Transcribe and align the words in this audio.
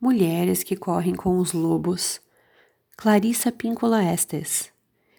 Mulheres 0.00 0.62
que 0.62 0.76
correm 0.76 1.12
com 1.12 1.38
os 1.38 1.52
lobos. 1.52 2.20
Clarissa 2.96 3.50
Píncola 3.50 4.00
Estes. 4.04 4.70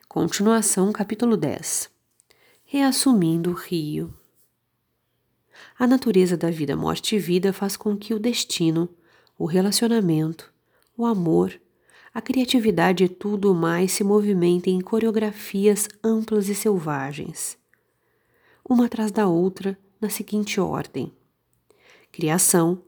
Continuação, 0.07 0.93
capítulo 0.93 1.35
10. 1.35 1.89
Reassumindo 2.63 3.49
o 3.49 3.53
rio. 3.53 4.13
A 5.77 5.85
natureza 5.85 6.37
da 6.37 6.49
vida, 6.49 6.77
morte 6.77 7.17
e 7.17 7.19
vida 7.19 7.51
faz 7.51 7.75
com 7.75 7.97
que 7.97 8.13
o 8.13 8.19
destino, 8.19 8.87
o 9.37 9.45
relacionamento, 9.45 10.49
o 10.95 11.05
amor, 11.05 11.59
a 12.13 12.21
criatividade 12.21 13.03
e 13.03 13.09
tudo 13.09 13.53
mais 13.53 13.91
se 13.91 14.03
movimentem 14.05 14.77
em 14.77 14.81
coreografias 14.81 15.89
amplas 16.01 16.47
e 16.47 16.55
selvagens. 16.55 17.57
Uma 18.63 18.85
atrás 18.85 19.11
da 19.11 19.27
outra, 19.27 19.77
na 19.99 20.09
seguinte 20.09 20.57
ordem: 20.61 21.11
criação, 22.13 22.81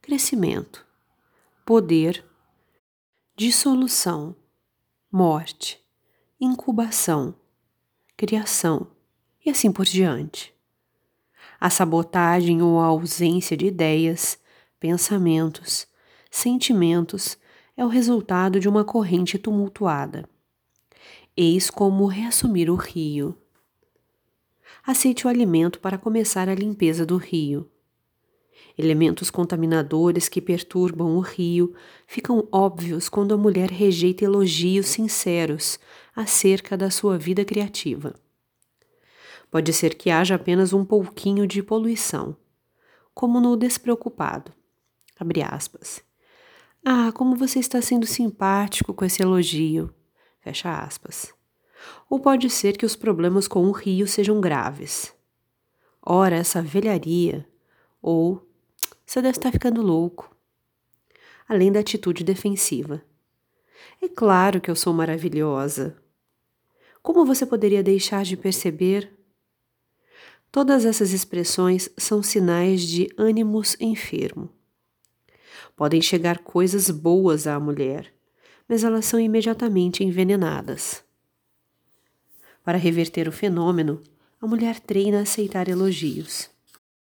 crescimento, 0.00 0.85
poder, 1.66 2.24
dissolução, 3.36 4.36
morte, 5.10 5.84
incubação, 6.40 7.34
criação 8.16 8.86
e 9.44 9.50
assim 9.50 9.72
por 9.72 9.84
diante. 9.84 10.54
A 11.58 11.68
sabotagem 11.68 12.62
ou 12.62 12.78
a 12.78 12.84
ausência 12.84 13.56
de 13.56 13.66
ideias, 13.66 14.38
pensamentos, 14.78 15.88
sentimentos 16.30 17.36
é 17.76 17.84
o 17.84 17.88
resultado 17.88 18.60
de 18.60 18.68
uma 18.68 18.84
corrente 18.84 19.36
tumultuada. 19.36 20.24
Eis 21.36 21.68
como 21.68 22.06
reassumir 22.06 22.70
o 22.70 22.76
rio. 22.76 23.36
Aceite 24.86 25.26
o 25.26 25.28
alimento 25.28 25.80
para 25.80 25.98
começar 25.98 26.48
a 26.48 26.54
limpeza 26.54 27.04
do 27.04 27.16
rio. 27.16 27.68
Elementos 28.78 29.30
contaminadores 29.30 30.28
que 30.28 30.40
perturbam 30.40 31.16
o 31.16 31.20
rio 31.20 31.74
ficam 32.06 32.46
óbvios 32.52 33.08
quando 33.08 33.32
a 33.32 33.38
mulher 33.38 33.70
rejeita 33.70 34.24
elogios 34.24 34.86
sinceros 34.86 35.78
acerca 36.14 36.76
da 36.76 36.90
sua 36.90 37.16
vida 37.16 37.44
criativa. 37.44 38.14
Pode 39.50 39.72
ser 39.72 39.94
que 39.94 40.10
haja 40.10 40.34
apenas 40.34 40.74
um 40.74 40.84
pouquinho 40.84 41.46
de 41.46 41.62
poluição, 41.62 42.36
como 43.14 43.40
no 43.40 43.56
despreocupado. 43.56 44.52
Abre 45.18 45.42
aspas. 45.42 46.02
Ah, 46.84 47.10
como 47.12 47.34
você 47.34 47.58
está 47.58 47.80
sendo 47.80 48.06
simpático 48.06 48.92
com 48.92 49.04
esse 49.04 49.22
elogio. 49.22 49.92
Fecha 50.40 50.78
aspas. 50.78 51.32
Ou 52.10 52.20
pode 52.20 52.50
ser 52.50 52.76
que 52.76 52.84
os 52.84 52.94
problemas 52.94 53.48
com 53.48 53.64
o 53.66 53.72
rio 53.72 54.06
sejam 54.06 54.40
graves. 54.40 55.14
Ora, 56.02 56.36
essa 56.36 56.60
velharia, 56.60 57.48
ou 58.00 58.45
você 59.06 59.22
deve 59.22 59.38
estar 59.38 59.52
ficando 59.52 59.80
louco. 59.80 60.36
Além 61.48 61.70
da 61.70 61.78
atitude 61.78 62.24
defensiva. 62.24 63.02
É 64.02 64.08
claro 64.08 64.60
que 64.60 64.68
eu 64.68 64.74
sou 64.74 64.92
maravilhosa. 64.92 65.96
Como 67.00 67.24
você 67.24 67.46
poderia 67.46 67.84
deixar 67.84 68.24
de 68.24 68.36
perceber? 68.36 69.16
Todas 70.50 70.84
essas 70.84 71.12
expressões 71.12 71.88
são 71.96 72.20
sinais 72.20 72.82
de 72.82 73.08
ânimos 73.16 73.76
enfermo. 73.78 74.50
Podem 75.76 76.02
chegar 76.02 76.38
coisas 76.38 76.90
boas 76.90 77.46
à 77.46 77.60
mulher, 77.60 78.12
mas 78.68 78.82
elas 78.82 79.04
são 79.04 79.20
imediatamente 79.20 80.02
envenenadas. 80.02 81.04
Para 82.64 82.78
reverter 82.78 83.28
o 83.28 83.32
fenômeno, 83.32 84.02
a 84.40 84.46
mulher 84.46 84.80
treina 84.80 85.20
a 85.20 85.22
aceitar 85.22 85.68
elogios 85.68 86.50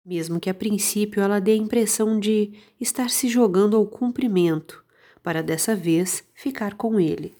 mesmo 0.09 0.39
que 0.39 0.49
a 0.49 0.55
princípio 0.55 1.21
ela 1.21 1.39
dê 1.39 1.51
a 1.51 1.55
impressão 1.55 2.19
de 2.19 2.53
estar 2.81 3.11
se 3.11 3.29
jogando 3.29 3.77
ao 3.77 3.85
cumprimento, 3.85 4.83
para 5.21 5.43
dessa 5.43 5.75
vez 5.75 6.23
ficar 6.33 6.73
com 6.73 6.99
ele. 6.99 7.35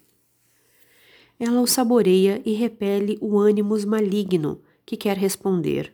Ela 1.40 1.62
o 1.62 1.66
saboreia 1.66 2.40
e 2.46 2.54
repele 2.54 3.18
o 3.22 3.40
ânimos 3.40 3.86
maligno 3.86 4.62
que 4.86 4.96
quer 4.96 5.18
responder. 5.18 5.92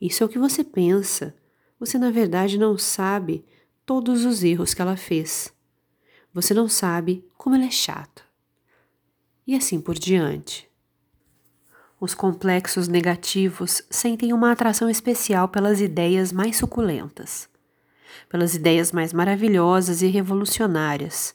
Isso 0.00 0.22
é 0.22 0.26
o 0.26 0.28
que 0.28 0.38
você 0.38 0.64
pensa. 0.64 1.36
Você, 1.78 1.98
na 1.98 2.10
verdade, 2.10 2.56
não 2.56 2.78
sabe 2.78 3.44
todos 3.84 4.24
os 4.24 4.42
erros 4.42 4.72
que 4.72 4.80
ela 4.80 4.96
fez. 4.96 5.52
Você 6.32 6.54
não 6.54 6.66
sabe 6.66 7.22
como 7.36 7.56
ela 7.56 7.66
é 7.66 7.70
chata. 7.70 8.22
E 9.46 9.54
assim 9.54 9.82
por 9.82 9.98
diante. 9.98 10.67
Os 12.00 12.14
complexos 12.14 12.86
negativos 12.86 13.82
sentem 13.90 14.32
uma 14.32 14.52
atração 14.52 14.88
especial 14.88 15.48
pelas 15.48 15.80
ideias 15.80 16.30
mais 16.30 16.56
suculentas, 16.56 17.48
pelas 18.28 18.54
ideias 18.54 18.92
mais 18.92 19.12
maravilhosas 19.12 20.00
e 20.00 20.06
revolucionárias 20.06 21.34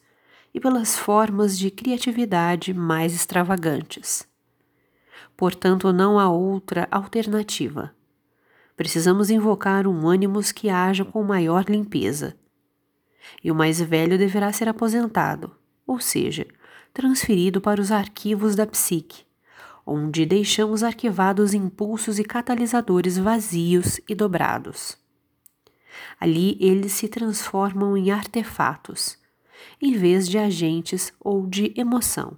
e 0.54 0.62
pelas 0.62 0.98
formas 0.98 1.60
de 1.60 1.70
criatividade 1.70 2.74
mais 2.74 3.14
extravagantes. 3.14 4.26
Portanto, 5.36 5.92
não 5.92 6.18
há 6.18 6.30
outra 6.30 6.88
alternativa. 6.90 7.94
Precisamos 8.78 9.30
invocar 9.30 9.86
um 9.86 10.08
ânimos 10.08 10.54
que 10.54 10.70
haja 10.70 11.04
com 11.04 11.22
maior 11.24 11.66
limpeza. 11.66 12.38
E 13.44 13.52
o 13.52 13.56
mais 13.56 13.82
velho 13.82 14.18
deverá 14.18 14.54
ser 14.54 14.70
aposentado, 14.70 15.52
ou 15.86 16.00
seja, 16.00 16.48
transferido 16.94 17.60
para 17.60 17.82
os 17.82 17.92
arquivos 17.92 18.56
da 18.56 18.66
psique 18.66 19.26
onde 19.86 20.26
deixamos 20.26 20.82
arquivados 20.82 21.54
impulsos 21.54 22.18
e 22.18 22.24
catalisadores 22.24 23.18
vazios 23.18 24.00
e 24.08 24.16
dobrados. 24.16 24.98
Ali 26.20 26.58
eles 26.60 26.94
se 26.94 27.08
transformam 27.08 27.98
em 27.98 28.10
artefatos, 28.10 29.18
em 29.82 29.94
vez 29.94 30.28
de 30.28 30.38
agentes 30.38 31.14
ou 31.20 31.46
de 31.46 31.74
emoção. 31.78 32.38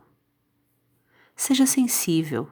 Seja 1.36 1.66
sensível. 1.66 2.50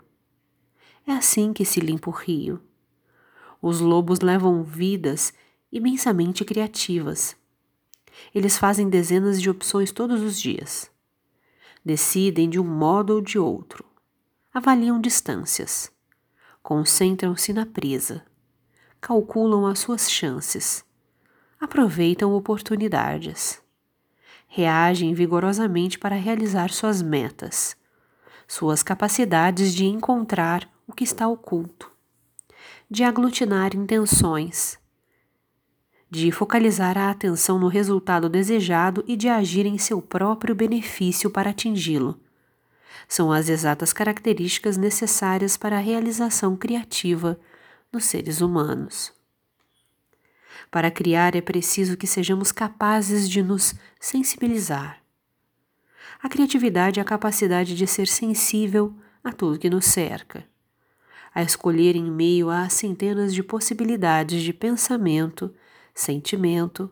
É 1.07 1.11
assim 1.11 1.53
que 1.53 1.65
se 1.65 1.79
limpa 1.79 2.09
o 2.09 2.13
rio. 2.13 2.61
Os 3.61 3.79
lobos 3.79 4.19
levam 4.19 4.63
vidas 4.63 5.33
imensamente 5.71 6.45
criativas. 6.45 7.35
Eles 8.33 8.57
fazem 8.57 8.89
dezenas 8.89 9.41
de 9.41 9.49
opções 9.49 9.91
todos 9.91 10.21
os 10.21 10.39
dias. 10.39 10.91
Decidem 11.83 12.49
de 12.49 12.59
um 12.59 12.63
modo 12.63 13.15
ou 13.15 13.21
de 13.21 13.39
outro 13.39 13.92
avaliam 14.53 15.01
distâncias, 15.01 15.91
concentram-se 16.61 17.51
na 17.51 17.65
presa, 17.65 18.23
calculam 19.01 19.65
as 19.65 19.79
suas 19.79 20.11
chances, 20.11 20.85
aproveitam 21.59 22.35
oportunidades, 22.35 23.59
reagem 24.47 25.11
vigorosamente 25.15 25.97
para 25.97 26.15
realizar 26.15 26.69
suas 26.69 27.01
metas, 27.01 27.75
suas 28.47 28.83
capacidades 28.83 29.73
de 29.73 29.85
encontrar 29.85 30.69
o 30.85 30.93
que 30.93 31.03
está 31.03 31.27
oculto, 31.27 31.91
de 32.87 33.03
aglutinar 33.03 33.75
intenções, 33.75 34.77
de 36.11 36.31
focalizar 36.31 36.95
a 36.95 37.09
atenção 37.09 37.57
no 37.57 37.67
resultado 37.67 38.29
desejado 38.29 39.03
e 39.07 39.17
de 39.17 39.27
agir 39.29 39.65
em 39.65 39.79
seu 39.79 39.99
próprio 39.99 40.53
benefício 40.53 41.31
para 41.31 41.49
atingi-lo 41.49 42.22
são 43.07 43.31
as 43.31 43.49
exatas 43.49 43.93
características 43.93 44.77
necessárias 44.77 45.57
para 45.57 45.77
a 45.77 45.81
realização 45.81 46.55
criativa 46.55 47.39
nos 47.91 48.05
seres 48.05 48.41
humanos. 48.41 49.13
Para 50.71 50.89
criar 50.89 51.35
é 51.35 51.41
preciso 51.41 51.95
que 51.95 52.07
sejamos 52.07 52.51
capazes 52.51 53.29
de 53.29 53.43
nos 53.43 53.75
sensibilizar. 53.99 55.01
A 56.21 56.29
criatividade 56.29 56.99
é 56.99 57.03
a 57.03 57.05
capacidade 57.05 57.75
de 57.75 57.85
ser 57.85 58.07
sensível 58.07 58.95
a 59.23 59.31
tudo 59.31 59.59
que 59.59 59.69
nos 59.69 59.85
cerca, 59.85 60.45
a 61.35 61.43
escolher 61.43 61.95
em 61.95 62.09
meio 62.09 62.49
a 62.49 62.69
centenas 62.69 63.33
de 63.33 63.43
possibilidades 63.43 64.41
de 64.41 64.53
pensamento, 64.53 65.53
sentimento, 65.93 66.89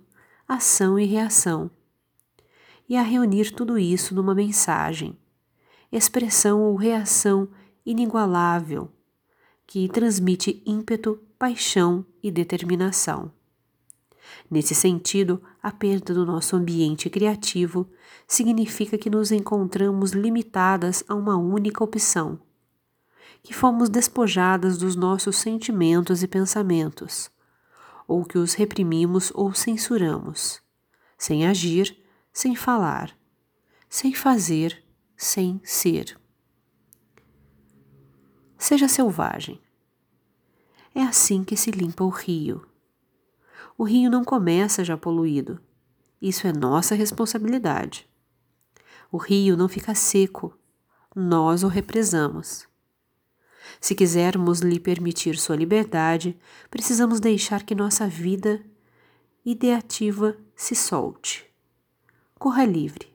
ação 0.47 0.99
e 0.99 1.05
reação, 1.05 1.71
e 2.87 2.97
a 2.97 3.01
reunir 3.01 3.51
tudo 3.51 3.79
isso 3.79 4.13
numa 4.13 4.35
mensagem 4.35 5.17
expressão 5.91 6.61
ou 6.61 6.75
reação 6.75 7.49
inigualável, 7.85 8.89
que 9.67 9.89
transmite 9.89 10.61
ímpeto, 10.65 11.19
paixão 11.37 12.05
e 12.21 12.31
determinação. 12.31 13.31
Nesse 14.49 14.73
sentido, 14.73 15.41
a 15.61 15.71
perda 15.71 16.13
do 16.13 16.25
nosso 16.25 16.55
ambiente 16.55 17.09
criativo 17.09 17.89
significa 18.27 18.97
que 18.97 19.09
nos 19.09 19.31
encontramos 19.31 20.11
limitadas 20.11 21.03
a 21.07 21.15
uma 21.15 21.35
única 21.35 21.83
opção, 21.83 22.39
que 23.43 23.53
fomos 23.53 23.89
despojadas 23.89 24.77
dos 24.77 24.95
nossos 24.95 25.37
sentimentos 25.37 26.21
e 26.23 26.27
pensamentos, 26.27 27.29
ou 28.07 28.23
que 28.23 28.37
os 28.37 28.53
reprimimos 28.53 29.31
ou 29.33 29.53
censuramos, 29.53 30.61
sem 31.17 31.47
agir, 31.47 31.97
sem 32.31 32.55
falar, 32.55 33.15
sem 33.89 34.13
fazer 34.13 34.83
sem 35.21 35.61
ser. 35.63 36.19
Seja 38.57 38.87
selvagem. 38.87 39.61
É 40.95 41.03
assim 41.03 41.43
que 41.43 41.55
se 41.55 41.69
limpa 41.69 42.03
o 42.03 42.09
rio. 42.09 42.65
O 43.77 43.83
rio 43.83 44.09
não 44.09 44.23
começa 44.25 44.83
já 44.83 44.97
poluído. 44.97 45.61
isso 46.19 46.47
é 46.47 46.51
nossa 46.51 46.95
responsabilidade. 46.95 48.09
O 49.11 49.17
rio 49.17 49.55
não 49.55 49.69
fica 49.69 49.93
seco, 49.93 50.57
nós 51.15 51.61
o 51.61 51.67
represamos. 51.67 52.67
Se 53.79 53.93
quisermos 53.93 54.61
lhe 54.61 54.79
permitir 54.79 55.37
sua 55.37 55.55
liberdade, 55.55 56.35
precisamos 56.71 57.19
deixar 57.19 57.63
que 57.63 57.75
nossa 57.75 58.07
vida 58.07 58.65
ideativa 59.45 60.35
se 60.55 60.73
solte. 60.73 61.45
Corra 62.39 62.65
livre, 62.65 63.10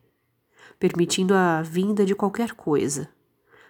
permitindo 0.79 1.35
a 1.35 1.63
vinda 1.63 2.05
de 2.05 2.15
qualquer 2.15 2.53
coisa, 2.53 3.09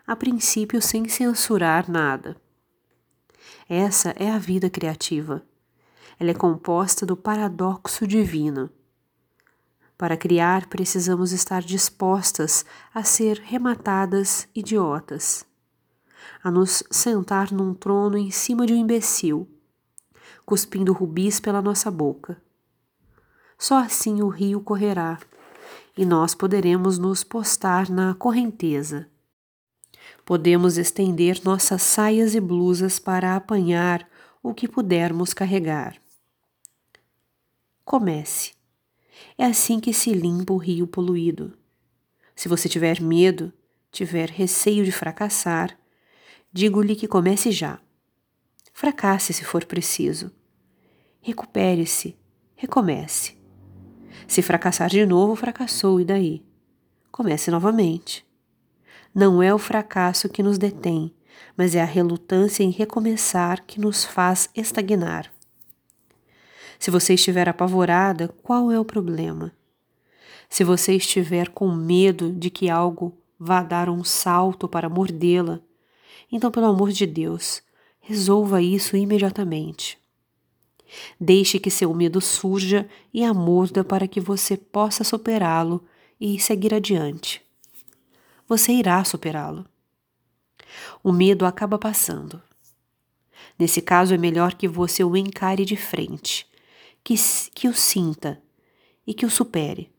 a 0.07 0.15
princípio 0.15 0.81
sem 0.81 1.09
censurar 1.09 1.91
nada. 1.91 2.37
Essa 3.69 4.11
é 4.11 4.31
a 4.31 4.39
vida 4.39 4.71
criativa. 4.71 5.43
Ela 6.19 6.31
é 6.31 6.35
composta 6.35 7.05
do 7.05 7.17
paradoxo 7.17 8.07
divino. 8.07 8.71
Para 9.99 10.17
criar, 10.17 10.67
precisamos 10.67 11.33
estar 11.33 11.63
dispostas 11.63 12.65
a 12.95 13.03
ser 13.03 13.39
rematadas 13.39 14.47
idiotas, 14.55 15.47
a 16.43 16.51
nos 16.51 16.83
sentar 16.91 17.51
num 17.51 17.75
trono 17.75 18.17
em 18.17 18.31
cima 18.31 18.67
de 18.67 18.75
um 18.75 18.77
imbecil, 18.77 19.49
cuspindo 20.45 20.93
rubis 20.93 21.41
pela 21.41 21.63
nossa 21.63 21.91
boca. 21.91 22.41
Só 23.59 23.79
assim 23.79 24.23
o 24.23 24.29
rio 24.29 24.61
correrá 24.61 25.19
e 25.97 26.05
nós 26.05 26.35
poderemos 26.35 26.99
nos 26.99 27.25
postar 27.25 27.89
na 27.89 28.15
correnteza. 28.15 29.09
Podemos 30.25 30.77
estender 30.77 31.41
nossas 31.45 31.83
saias 31.83 32.35
e 32.35 32.41
blusas 32.41 32.99
para 32.99 33.35
apanhar 33.35 34.09
o 34.43 34.53
que 34.53 34.69
pudermos 34.69 35.33
carregar. 35.33 35.97
Comece. 37.85 38.53
É 39.39 39.45
assim 39.45 39.81
que 39.81 39.93
se 39.93 40.13
limpa 40.13 40.53
o 40.53 40.59
rio 40.59 40.87
poluído. 40.87 41.57
Se 42.35 42.49
você 42.49 42.69
tiver 42.69 43.01
medo, 43.01 43.53
tiver 43.91 44.29
receio 44.29 44.85
de 44.85 44.93
fracassar, 44.93 45.79
digo-lhe 46.53 46.95
que 46.95 47.09
comece 47.09 47.51
já. 47.51 47.81
Fracasse 48.73 49.33
se 49.33 49.45
for 49.45 49.65
preciso. 49.65 50.31
Recupere-se, 51.23 52.17
recomece. 52.55 53.36
Se 54.27 54.43
fracassar 54.43 54.91
de 54.91 55.05
novo, 55.07 55.37
fracassou, 55.37 56.01
e 56.01 56.05
daí? 56.05 56.43
Comece 57.11 57.51
novamente. 57.51 58.27
Não 59.15 59.43
é 59.43 59.55
o 59.55 59.59
fracasso 59.59 60.29
que 60.29 60.43
nos 60.43 60.59
detém, 60.59 61.15
mas 61.57 61.75
é 61.75 61.81
a 61.81 61.87
relutância 61.87 62.63
em 62.63 62.71
recomeçar 62.71 63.65
que 63.65 63.81
nos 63.81 64.05
faz 64.05 64.51
estagnar. 64.55 65.33
Se 66.79 66.91
você 66.91 67.15
estiver 67.15 67.49
apavorada, 67.49 68.29
qual 68.43 68.71
é 68.71 68.79
o 68.79 68.85
problema? 68.85 69.53
Se 70.49 70.63
você 70.63 70.95
estiver 70.95 71.49
com 71.49 71.71
medo 71.71 72.33
de 72.33 72.51
que 72.51 72.69
algo 72.69 73.17
vá 73.39 73.63
dar 73.63 73.89
um 73.89 74.05
salto 74.05 74.69
para 74.69 74.89
mordê-la, 74.89 75.61
então, 76.31 76.51
pelo 76.51 76.67
amor 76.67 76.91
de 76.91 77.07
Deus, 77.07 77.63
resolva 78.01 78.61
isso 78.61 78.97
imediatamente. 78.97 79.99
Deixe 81.21 81.59
que 81.59 81.71
seu 81.71 81.93
medo 81.93 82.21
surja 82.21 82.89
e 83.13 83.25
a 83.25 83.35
morda 83.35 83.85
para 83.85 84.07
que 84.07 84.21
você 84.21 84.57
possa 84.57 85.05
superá-lo 85.05 85.85
e 86.21 86.39
seguir 86.41 86.73
adiante. 86.73 87.43
Você 88.49 88.73
irá 88.73 89.03
superá-lo. 89.05 89.67
O 91.03 91.13
medo 91.13 91.45
acaba 91.47 91.79
passando. 91.79 92.41
Nesse 93.59 93.81
caso, 93.81 94.15
é 94.15 94.19
melhor 94.19 94.55
que 94.55 94.69
você 94.69 95.03
o 95.03 95.17
encare 95.17 95.65
de 95.65 95.77
frente, 95.77 96.47
que, 97.03 97.15
que 97.55 97.69
o 97.69 97.75
sinta 97.75 98.41
e 99.07 99.15
que 99.15 99.25
o 99.25 99.31
supere, 99.31 99.91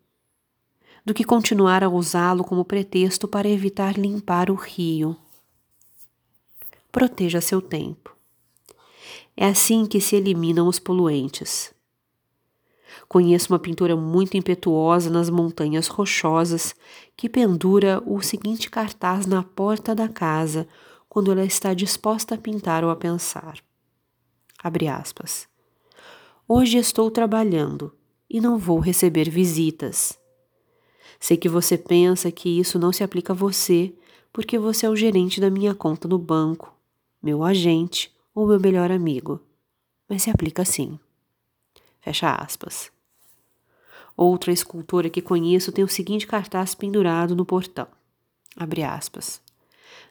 do 1.04 1.14
que 1.14 1.24
continuar 1.24 1.84
a 1.84 1.90
usá-lo 1.90 2.44
como 2.44 2.66
pretexto 2.66 3.28
para 3.28 3.48
evitar 3.48 3.98
limpar 3.98 4.52
o 4.52 4.56
rio. 4.56 5.16
Proteja 6.92 7.42
seu 7.42 7.62
tempo. 7.62 8.17
É 9.40 9.46
assim 9.46 9.86
que 9.86 10.02
se 10.02 10.16
eliminam 10.16 10.68
os 10.68 10.80
poluentes. 10.80 11.72
Conheço 13.08 13.54
uma 13.54 13.60
pintura 13.60 13.96
muito 13.96 14.36
impetuosa 14.36 15.12
nas 15.12 15.30
montanhas 15.30 15.88
rochosas 15.88 16.74
que 17.16 17.30
pendura 17.30 18.02
o 18.04 18.20
seguinte 18.20 18.68
cartaz 18.68 19.28
na 19.28 19.44
porta 19.44 19.94
da 19.94 20.10
casa 20.10 20.68
quando 21.08 21.32
ela 21.32 21.46
está 21.46 21.76
disposta 21.76 22.34
a 22.34 22.38
pintar 22.38 22.84
ou 22.84 22.90
a 22.90 22.96
pensar. 22.96 23.60
Abre 24.58 24.88
aspas. 24.88 25.48
Hoje 26.48 26.80
estou 26.80 27.12
trabalhando 27.12 27.94
e 28.28 28.42
não 28.42 28.58
vou 28.58 28.80
receber 28.80 29.30
visitas. 29.30 30.18
Sei 31.20 31.38
que 31.38 31.48
você 31.48 31.78
pensa 31.78 32.32
que 32.32 32.60
isso 32.60 32.80
não 32.80 32.92
se 32.92 33.04
aplica 33.04 33.34
a 33.34 33.36
você, 33.36 33.94
porque 34.34 34.58
você 34.58 34.88
é 34.88 34.90
o 34.90 34.96
gerente 34.96 35.40
da 35.40 35.52
minha 35.52 35.76
conta 35.76 36.08
no 36.08 36.18
banco, 36.18 36.76
meu 37.22 37.44
agente 37.44 38.17
ou 38.38 38.46
meu 38.46 38.60
melhor 38.60 38.92
amigo, 38.92 39.42
mas 40.08 40.22
se 40.22 40.30
aplica 40.30 40.64
sim. 40.64 41.00
Fecha 42.00 42.36
aspas. 42.36 42.92
Outra 44.16 44.52
escultora 44.52 45.10
que 45.10 45.24
conheço 45.24 45.72
tem 45.72 45.84
o 45.84 45.88
seguinte 45.88 46.28
cartaz 46.28 46.76
pendurado 46.76 47.36
no 47.36 47.44
portão. 47.44 47.88
Abre 48.56 48.84
aspas. 48.84 49.42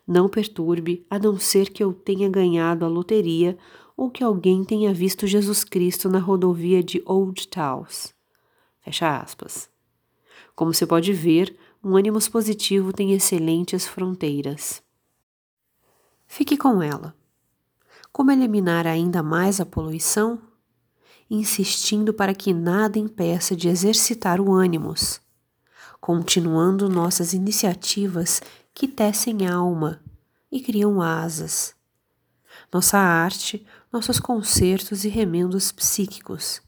Não 0.05 0.29
perturbe, 0.29 1.07
a 1.09 1.21
não 1.21 1.39
ser 1.39 1.71
que 1.71 1.85
eu 1.85 1.93
tenha 1.95 2.29
ganhado 2.29 2.85
a 2.85 2.89
loteria 2.89 3.57
ou 3.97 4.11
que 4.11 4.25
alguém 4.25 4.65
tenha 4.65 4.93
visto 4.93 5.25
Jesus 5.25 5.63
Cristo 5.63 6.09
na 6.09 6.19
rodovia 6.19 6.83
de 6.83 7.01
Old 7.07 7.47
Taos. 7.47 8.13
Fecha 8.81 9.21
aspas. 9.21 9.71
Como 10.57 10.75
você 10.75 10.85
pode 10.85 11.13
ver, 11.13 11.57
um 11.81 11.95
ânimo 11.95 12.19
positivo 12.29 12.93
tem 12.93 13.13
excelentes 13.13 13.87
fronteiras. 13.87 14.83
Fique 16.27 16.57
com 16.57 16.83
ela. 16.83 17.15
Como 18.17 18.31
eliminar 18.31 18.87
ainda 18.87 19.23
mais 19.23 19.61
a 19.61 19.67
poluição? 19.67 20.41
Insistindo 21.29 22.15
para 22.15 22.35
que 22.35 22.55
nada 22.55 22.99
impeça 22.99 23.55
de 23.55 23.69
exercitar 23.69 24.41
o 24.41 24.55
ânimos, 24.55 25.21
continuando 26.01 26.89
nossas 26.89 27.35
iniciativas 27.35 28.41
que 28.73 28.89
tecem 28.89 29.47
alma 29.47 30.01
e 30.51 30.63
criam 30.63 31.03
asas 31.03 31.75
nossa 32.73 32.97
arte, 32.97 33.67
nossos 33.93 34.19
concertos 34.19 35.05
e 35.05 35.09
remendos 35.09 35.71
psíquicos. 35.71 36.63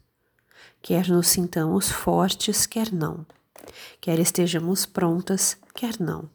Quer 0.82 1.08
nos 1.08 1.28
sintamos 1.28 1.88
fortes, 1.90 2.66
quer 2.66 2.92
não. 2.92 3.24
Quer 4.02 4.18
estejamos 4.18 4.84
prontas, 4.84 5.56
quer 5.74 5.98
não. 5.98 6.28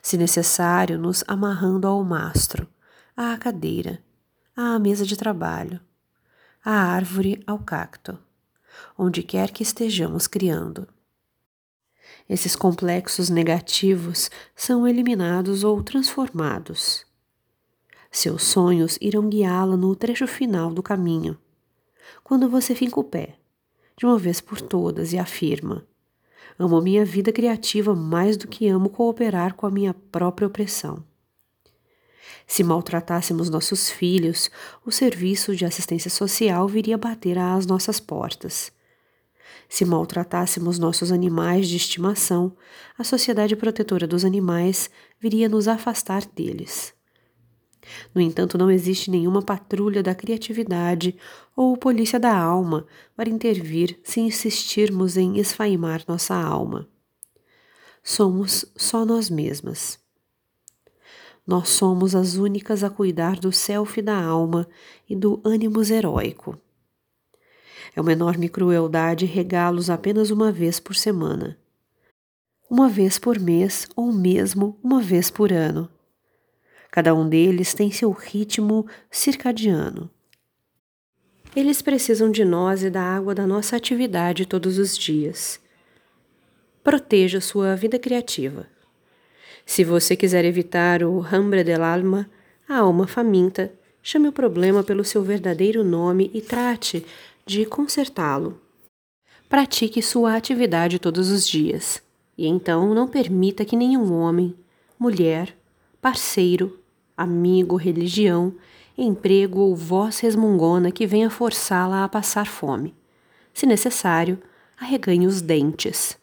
Se 0.00 0.16
necessário, 0.16 0.96
nos 0.96 1.24
amarrando 1.26 1.88
ao 1.88 2.04
mastro, 2.04 2.68
à 3.16 3.36
cadeira, 3.36 4.00
à 4.56 4.78
mesa 4.78 5.04
de 5.04 5.16
trabalho, 5.16 5.80
à 6.64 6.72
árvore, 6.72 7.42
ao 7.46 7.58
cacto, 7.58 8.18
onde 8.96 9.22
quer 9.22 9.50
que 9.50 9.62
estejamos 9.62 10.26
criando. 10.26 10.86
Esses 12.28 12.54
complexos 12.54 13.28
negativos 13.30 14.30
são 14.54 14.86
eliminados 14.86 15.64
ou 15.64 15.82
transformados 15.82 17.04
seus 18.12 18.42
sonhos 18.42 18.98
irão 19.00 19.26
guiá-la 19.26 19.74
no 19.74 19.96
trecho 19.96 20.26
final 20.26 20.70
do 20.70 20.82
caminho. 20.82 21.38
Quando 22.22 22.46
você 22.46 22.74
finca 22.74 23.00
o 23.00 23.04
pé, 23.04 23.38
de 23.96 24.04
uma 24.04 24.18
vez 24.18 24.38
por 24.38 24.60
todas, 24.60 25.14
e 25.14 25.18
afirma: 25.18 25.86
Amo 26.58 26.80
minha 26.82 27.06
vida 27.06 27.32
criativa 27.32 27.94
mais 27.94 28.36
do 28.36 28.46
que 28.46 28.68
amo 28.68 28.90
cooperar 28.90 29.54
com 29.54 29.66
a 29.66 29.70
minha 29.70 29.94
própria 29.94 30.46
opressão. 30.46 31.02
Se 32.52 32.62
maltratássemos 32.62 33.48
nossos 33.48 33.88
filhos, 33.88 34.50
o 34.84 34.92
serviço 34.92 35.56
de 35.56 35.64
assistência 35.64 36.10
social 36.10 36.68
viria 36.68 36.98
bater 36.98 37.38
às 37.38 37.64
nossas 37.64 37.98
portas. 37.98 38.70
Se 39.70 39.86
maltratássemos 39.86 40.78
nossos 40.78 41.10
animais 41.10 41.66
de 41.66 41.78
estimação, 41.78 42.54
a 42.98 43.04
Sociedade 43.04 43.56
Protetora 43.56 44.06
dos 44.06 44.22
Animais 44.22 44.90
viria 45.18 45.48
nos 45.48 45.66
afastar 45.66 46.26
deles. 46.26 46.92
No 48.14 48.20
entanto, 48.20 48.58
não 48.58 48.70
existe 48.70 49.10
nenhuma 49.10 49.40
patrulha 49.40 50.02
da 50.02 50.14
criatividade 50.14 51.16
ou 51.56 51.74
polícia 51.74 52.20
da 52.20 52.36
alma 52.36 52.86
para 53.16 53.30
intervir 53.30 53.98
se 54.04 54.20
insistirmos 54.20 55.16
em 55.16 55.38
esfaimar 55.38 56.04
nossa 56.06 56.34
alma. 56.34 56.86
Somos 58.04 58.66
só 58.76 59.06
nós 59.06 59.30
mesmas. 59.30 60.01
Nós 61.46 61.70
somos 61.70 62.14
as 62.14 62.36
únicas 62.36 62.84
a 62.84 62.90
cuidar 62.90 63.36
do 63.36 63.52
self 63.52 64.00
da 64.00 64.16
alma 64.16 64.68
e 65.08 65.16
do 65.16 65.40
ânimos 65.44 65.90
heróico. 65.90 66.58
É 67.94 68.00
uma 68.00 68.12
enorme 68.12 68.48
crueldade 68.48 69.26
regá-los 69.26 69.90
apenas 69.90 70.30
uma 70.30 70.52
vez 70.52 70.78
por 70.80 70.94
semana. 70.94 71.58
Uma 72.70 72.88
vez 72.88 73.18
por 73.18 73.38
mês 73.38 73.86
ou 73.94 74.12
mesmo 74.12 74.78
uma 74.82 75.02
vez 75.02 75.30
por 75.30 75.52
ano 75.52 75.90
Cada 76.92 77.14
um 77.14 77.26
deles 77.26 77.72
tem 77.72 77.90
seu 77.90 78.10
ritmo 78.10 78.86
circadiano. 79.10 80.10
Eles 81.56 81.80
precisam 81.80 82.30
de 82.30 82.44
nós 82.44 82.82
e 82.82 82.90
da 82.90 83.00
água 83.00 83.34
da 83.34 83.46
nossa 83.46 83.76
atividade 83.76 84.44
todos 84.44 84.76
os 84.76 84.96
dias. 84.96 85.58
Proteja 86.84 87.40
sua 87.40 87.74
vida 87.74 87.98
criativa. 87.98 88.66
Se 89.64 89.84
você 89.84 90.16
quiser 90.16 90.44
evitar 90.44 91.02
o 91.02 91.20
hambre 91.20 91.64
del 91.64 91.82
alma, 91.82 92.28
a 92.68 92.78
alma 92.78 93.06
faminta, 93.06 93.72
chame 94.02 94.28
o 94.28 94.32
problema 94.32 94.82
pelo 94.82 95.04
seu 95.04 95.22
verdadeiro 95.22 95.84
nome 95.84 96.30
e 96.34 96.40
trate 96.40 97.04
de 97.46 97.64
consertá-lo. 97.64 98.60
Pratique 99.48 100.02
sua 100.02 100.36
atividade 100.36 100.98
todos 100.98 101.30
os 101.30 101.46
dias, 101.46 102.02
e 102.36 102.46
então 102.46 102.94
não 102.94 103.06
permita 103.06 103.64
que 103.64 103.76
nenhum 103.76 104.12
homem, 104.12 104.54
mulher, 104.98 105.54
parceiro, 106.00 106.78
amigo, 107.16 107.76
religião, 107.76 108.54
emprego 108.96 109.60
ou 109.60 109.76
voz 109.76 110.20
resmungona 110.20 110.90
que 110.90 111.06
venha 111.06 111.30
forçá-la 111.30 112.04
a 112.04 112.08
passar 112.08 112.46
fome. 112.46 112.94
Se 113.52 113.66
necessário, 113.66 114.38
arreganhe 114.76 115.26
os 115.26 115.40
dentes. 115.40 116.16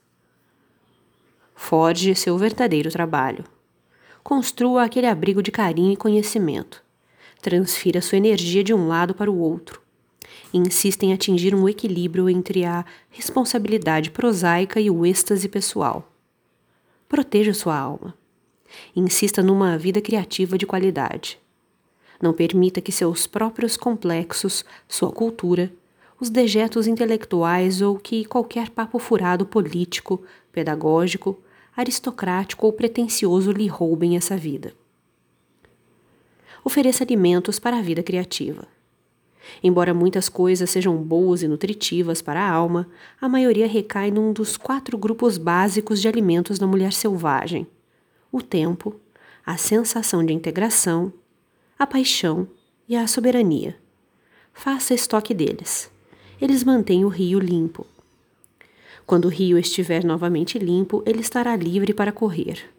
Forge 1.62 2.16
seu 2.16 2.36
verdadeiro 2.36 2.90
trabalho. 2.90 3.44
Construa 4.24 4.86
aquele 4.86 5.06
abrigo 5.06 5.44
de 5.44 5.52
carinho 5.52 5.92
e 5.92 5.98
conhecimento. 5.98 6.82
Transfira 7.42 8.02
sua 8.02 8.18
energia 8.18 8.64
de 8.64 8.74
um 8.74 8.88
lado 8.88 9.14
para 9.14 9.30
o 9.30 9.38
outro 9.38 9.80
e 10.52 10.58
insista 10.58 11.06
em 11.06 11.14
atingir 11.14 11.54
um 11.54 11.70
equilíbrio 11.70 12.28
entre 12.28 12.66
a 12.66 12.84
responsabilidade 13.10 14.10
prosaica 14.10 14.80
e 14.80 14.90
o 14.90 15.06
êxtase 15.06 15.48
pessoal. 15.48 16.12
Proteja 17.08 17.54
sua 17.54 17.78
alma. 17.78 18.16
Insista 18.96 19.44
numa 19.44 19.78
vida 19.78 20.02
criativa 20.02 20.58
de 20.58 20.66
qualidade. 20.66 21.38
Não 22.20 22.34
permita 22.34 22.82
que 22.82 22.92
seus 22.92 23.28
próprios 23.28 23.78
complexos, 23.78 24.66
sua 24.88 25.12
cultura, 25.12 25.72
os 26.20 26.32
dejetos 26.32 26.88
intelectuais 26.88 27.80
ou 27.80 28.00
que 28.00 28.26
qualquer 28.26 28.72
papo 28.72 28.98
furado 28.98 29.46
político, 29.46 30.24
pedagógico, 30.52 31.38
aristocrático 31.80 32.66
ou 32.66 32.74
pretensioso 32.74 33.54
lhe 33.54 33.68
roubem 33.68 34.18
essa 34.18 34.36
vida. 34.36 34.74
Ofereça 36.62 37.06
alimentos 37.06 37.58
para 37.58 37.78
a 37.78 37.82
vida 37.82 38.04
criativa. 38.04 38.68
Embora 39.64 39.94
muitas 39.94 40.28
coisas 40.28 40.70
sejam 40.70 40.98
boas 40.98 41.42
e 41.42 41.48
nutritivas 41.48 42.22
para 42.22 42.42
a 42.42 42.52
alma, 42.52 42.90
a 43.20 43.30
maioria 43.30 43.66
recai 43.66 44.12
num 44.12 44.34
dos 44.34 44.58
quatro 44.58 44.98
grupos 44.98 45.38
básicos 45.38 46.02
de 46.02 46.08
alimentos 46.10 46.60
da 46.60 46.68
mulher 46.68 46.92
selvagem: 46.92 47.66
o 48.30 48.42
tempo, 48.42 49.00
a 49.46 49.56
sensação 49.56 50.24
de 50.24 50.34
integração, 50.34 51.14
a 51.78 51.88
paixão 51.88 52.46
e 52.90 52.96
a 52.98 53.08
soberania. 53.08 53.78
Faça 54.54 54.94
estoque 54.94 55.34
deles. 55.34 55.90
Eles 56.42 56.62
mantêm 56.62 57.06
o 57.06 57.08
rio 57.08 57.40
limpo. 57.40 57.88
Quando 59.10 59.26
o 59.26 59.30
rio 59.30 59.58
estiver 59.58 60.04
novamente 60.04 60.60
limpo, 60.60 61.02
ele 61.04 61.22
estará 61.22 61.56
livre 61.56 61.96
para 61.96 62.12
correr. 62.12 62.70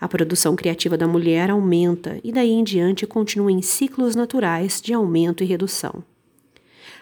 A 0.00 0.08
produção 0.08 0.56
criativa 0.56 0.98
da 0.98 1.06
mulher 1.06 1.48
aumenta 1.48 2.18
e 2.24 2.32
daí 2.32 2.50
em 2.50 2.64
diante 2.64 3.06
continua 3.06 3.52
em 3.52 3.62
ciclos 3.62 4.16
naturais 4.16 4.80
de 4.80 4.92
aumento 4.92 5.44
e 5.44 5.46
redução. 5.46 6.02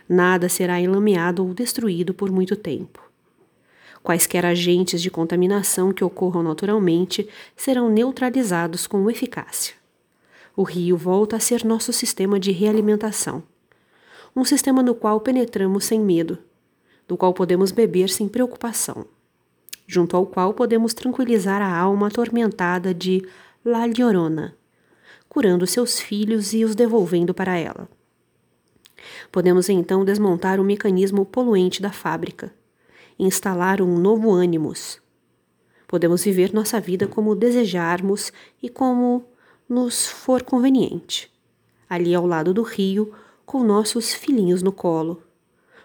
Nada 0.06 0.50
será 0.50 0.78
enlameado 0.78 1.46
ou 1.46 1.54
destruído 1.54 2.12
por 2.12 2.30
muito 2.30 2.56
tempo. 2.56 3.02
Quaisquer 4.02 4.44
agentes 4.44 5.00
de 5.00 5.10
contaminação 5.10 5.90
que 5.90 6.04
ocorram 6.04 6.42
naturalmente 6.42 7.26
serão 7.56 7.88
neutralizados 7.88 8.86
com 8.86 9.10
eficácia. 9.10 9.76
O 10.54 10.62
rio 10.62 10.94
volta 10.94 11.36
a 11.36 11.40
ser 11.40 11.64
nosso 11.64 11.90
sistema 11.90 12.38
de 12.38 12.52
realimentação. 12.52 13.42
Um 14.36 14.44
sistema 14.44 14.82
no 14.82 14.94
qual 14.94 15.22
penetramos 15.22 15.86
sem 15.86 15.98
medo, 15.98 16.36
do 17.10 17.16
qual 17.16 17.34
podemos 17.34 17.72
beber 17.72 18.08
sem 18.08 18.28
preocupação 18.28 19.04
junto 19.90 20.16
ao 20.16 20.24
qual 20.24 20.54
podemos 20.54 20.94
tranquilizar 20.94 21.60
a 21.60 21.76
alma 21.76 22.06
atormentada 22.06 22.94
de 22.94 23.26
La 23.64 23.86
Llorona, 23.88 24.56
curando 25.28 25.66
seus 25.66 25.98
filhos 25.98 26.52
e 26.52 26.64
os 26.64 26.76
devolvendo 26.76 27.34
para 27.34 27.58
ela. 27.58 27.88
Podemos 29.32 29.68
então 29.68 30.04
desmontar 30.04 30.60
o 30.60 30.64
mecanismo 30.64 31.26
poluente 31.26 31.82
da 31.82 31.90
fábrica, 31.90 32.54
instalar 33.18 33.82
um 33.82 33.98
novo 33.98 34.30
ânimos. 34.30 35.02
Podemos 35.88 36.22
viver 36.22 36.54
nossa 36.54 36.80
vida 36.80 37.08
como 37.08 37.34
desejarmos 37.34 38.32
e 38.62 38.68
como 38.68 39.24
nos 39.68 40.06
for 40.06 40.44
conveniente, 40.44 41.28
ali 41.88 42.14
ao 42.14 42.28
lado 42.28 42.54
do 42.54 42.62
rio, 42.62 43.12
com 43.44 43.64
nossos 43.64 44.14
filhinhos 44.14 44.62
no 44.62 44.70
colo, 44.70 45.20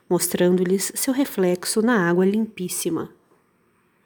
mostrando-lhes 0.09 0.91
seu 0.95 1.13
reflexo 1.13 1.81
na 1.81 2.09
água 2.09 2.25
limpíssima. 2.25 3.14